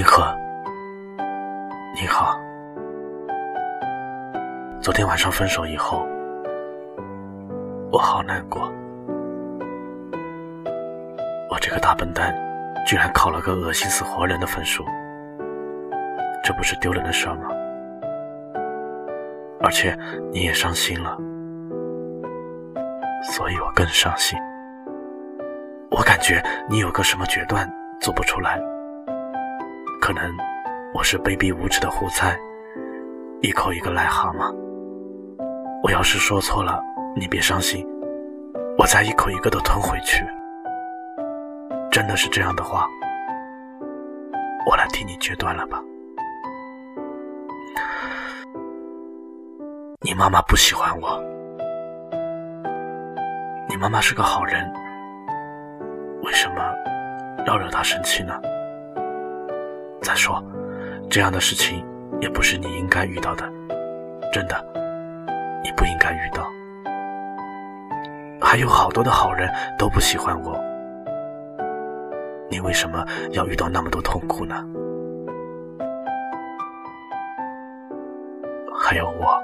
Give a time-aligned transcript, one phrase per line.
[0.00, 0.34] 银河，
[1.94, 2.40] 你好。
[4.80, 6.08] 昨天晚上分手以后，
[7.92, 8.62] 我好难过。
[11.50, 12.34] 我这个大笨蛋，
[12.86, 14.82] 居然考了个恶心死活人的分数，
[16.42, 17.50] 这不是丢人的事儿吗？
[19.60, 19.94] 而且
[20.32, 21.14] 你也伤心了，
[23.22, 24.38] 所以我更伤心。
[25.90, 27.70] 我感觉你有个什么决断
[28.00, 28.58] 做不出来。
[30.12, 30.36] 可能
[30.92, 32.36] 我是卑鄙无耻的胡猜，
[33.42, 34.52] 一口一个癞蛤蟆。
[35.84, 36.82] 我要是说错了，
[37.14, 37.86] 你别伤心，
[38.76, 40.26] 我再一口一个都吞回去。
[41.92, 42.88] 真的是这样的话，
[44.66, 45.80] 我来替你决断了吧。
[50.00, 51.22] 你妈妈不喜欢我，
[53.68, 54.68] 你妈妈是个好人，
[56.24, 56.56] 为什么
[57.46, 58.34] 要惹她生气呢？
[60.02, 60.42] 再说，
[61.08, 61.84] 这样的事情
[62.20, 63.44] 也不是你应该遇到的，
[64.32, 64.56] 真的，
[65.62, 66.50] 你不应该遇到。
[68.40, 70.58] 还有好多的好人都不喜欢我，
[72.50, 74.66] 你为什么要遇到那么多痛苦呢？
[78.74, 79.40] 还有我，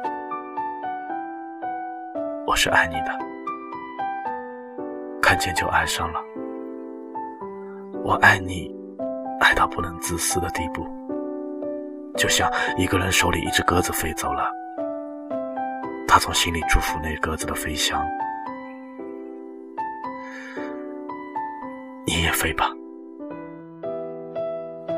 [2.47, 3.13] 我是爱你的，
[5.21, 6.21] 看见就爱上了，
[8.03, 8.76] 我爱你。
[9.47, 10.85] 爱到不能自私的地步，
[12.17, 14.51] 就像一个人手里一只鸽子飞走了，
[16.09, 18.05] 他从心里祝福那鸽子的飞翔。
[22.05, 22.73] 你也飞吧，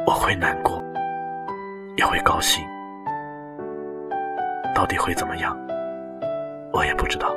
[0.06, 0.82] 我会难过，
[1.98, 2.64] 也会高兴，
[4.74, 5.54] 到底会怎么样，
[6.72, 7.36] 我也不知道。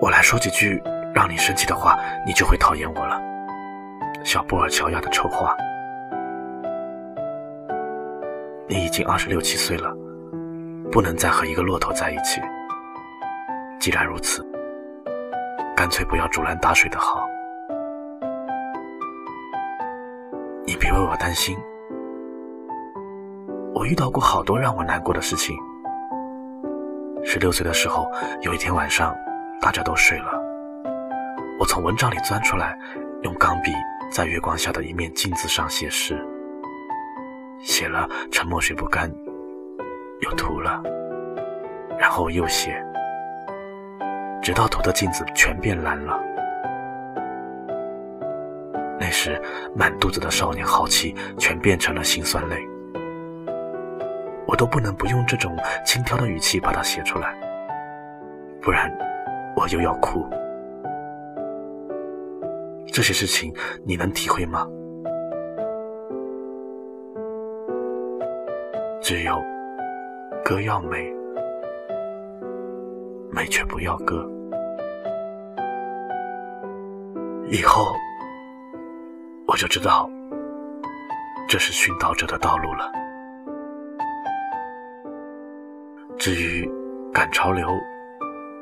[0.00, 0.82] 我来说几句。
[1.14, 3.20] 让你生气的话，你就会讨厌我了。
[4.24, 5.56] 小布尔乔亚的丑话。
[8.68, 9.92] 你已经二十六七岁了，
[10.92, 12.40] 不能再和一个骆驼在一起。
[13.80, 14.46] 既然如此，
[15.74, 17.26] 干脆不要竹篮打水的好。
[20.64, 21.58] 你别为我担心，
[23.74, 25.56] 我遇到过好多让我难过的事情。
[27.24, 28.08] 十六岁的时候，
[28.42, 29.16] 有一天晚上，
[29.60, 30.49] 大家都睡了。
[31.60, 32.74] 我从蚊帐里钻出来，
[33.20, 33.70] 用钢笔
[34.10, 36.18] 在月光下的一面镜子上写诗，
[37.60, 39.12] 写了沉默水不干，
[40.22, 40.82] 又涂了，
[41.98, 42.82] 然后又写，
[44.40, 46.18] 直到涂的镜子全变蓝了。
[48.98, 49.38] 那时
[49.74, 52.56] 满肚子的少年豪气全变成了辛酸泪，
[54.46, 55.54] 我都不能不用这种
[55.84, 57.34] 轻佻的语气把它写出来，
[58.62, 58.90] 不然
[59.54, 60.26] 我又要哭。
[62.92, 63.52] 这些事情
[63.84, 64.66] 你能体会吗？
[69.00, 69.42] 只有
[70.44, 71.12] 歌要美，
[73.30, 74.28] 美却不要歌。
[77.48, 77.94] 以后
[79.46, 80.08] 我就知道
[81.48, 82.92] 这是殉道者的道路了。
[86.18, 86.70] 至于
[87.12, 87.68] 赶潮流、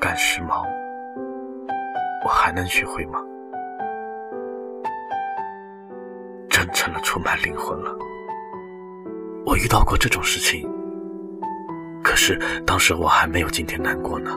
[0.01, 0.65] 赶时髦，
[2.25, 3.21] 我还能学会吗？
[6.89, 7.95] 成了出卖灵魂了。
[9.45, 10.67] 我遇到过这种事情，
[12.03, 14.31] 可是当时我还没有今天难过呢。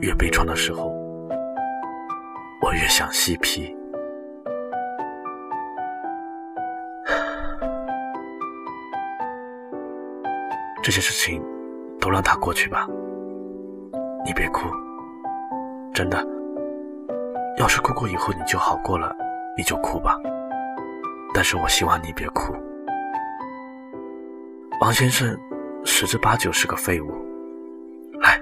[0.00, 0.92] 越悲怆的时候，
[2.60, 3.72] 我越想嬉皮。
[10.82, 11.40] 这些事情
[12.00, 12.88] 都让它过去吧，
[14.24, 14.68] 你别哭，
[15.94, 16.26] 真的。
[17.58, 19.14] 要是哭过以后你就好过了。
[19.58, 20.16] 你就哭吧，
[21.34, 22.54] 但是我希望你别哭。
[24.80, 25.36] 王先生
[25.84, 27.10] 十之八九是个废物。
[28.20, 28.40] 来，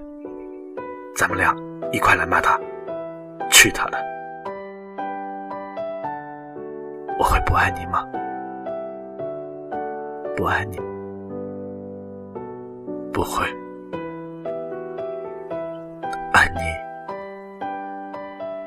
[1.16, 1.56] 咱们俩
[1.90, 2.60] 一块来骂他，
[3.50, 3.98] 去他的！
[7.18, 8.04] 我会不爱你吗？
[10.36, 10.76] 不爱你，
[13.10, 13.46] 不会。
[16.34, 16.60] 爱你，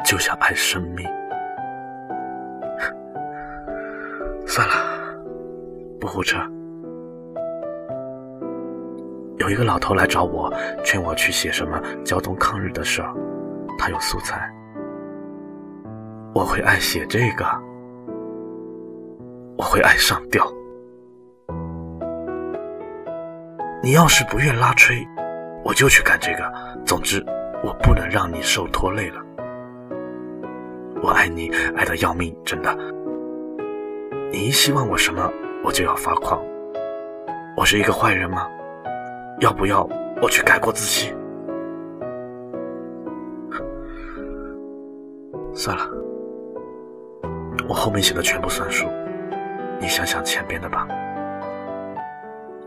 [0.04, 1.08] 就像爱生命。
[4.60, 4.76] 算了，
[6.02, 6.38] 不胡扯。
[9.38, 10.54] 有一个老头来找我，
[10.84, 13.10] 劝我去写什么交通抗日的事儿，
[13.78, 14.54] 他有素材。
[16.36, 17.46] 我会爱写这个，
[19.58, 20.46] 我会爱上吊。
[23.82, 25.08] 你要是不愿拉吹，
[25.64, 26.84] 我就去干这个。
[26.86, 27.26] 总之，
[27.64, 29.22] 我不能让你受拖累了。
[31.02, 32.78] 我爱你，爱得要命，真的。
[34.32, 35.32] 你一希望我什么，
[35.64, 36.40] 我就要发狂。
[37.58, 38.48] 我是一个坏人吗？
[39.40, 39.90] 要不要
[40.22, 41.18] 我去改过自新？
[45.52, 45.84] 算了，
[47.68, 48.88] 我后面写的全部算数，
[49.80, 50.88] 你想想前边的吧。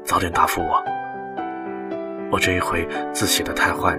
[0.02, 0.82] 早点答复我。
[2.32, 3.96] 我这一回字写的太坏，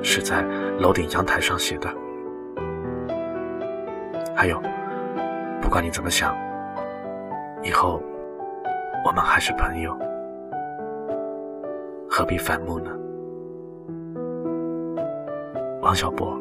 [0.00, 0.42] 是在
[0.78, 1.88] 楼顶阳台上写的。
[4.32, 4.62] 还有，
[5.60, 6.36] 不管你怎么想，
[7.64, 7.98] 以后
[9.06, 9.96] 我们还是朋友，
[12.08, 12.90] 何必反目呢？
[15.80, 16.38] 王小波，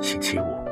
[0.00, 0.65] 星期五。